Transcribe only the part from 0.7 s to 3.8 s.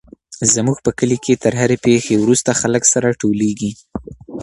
په کلي کي تر هرې پېښي وروسته خلک سره ټولېږي.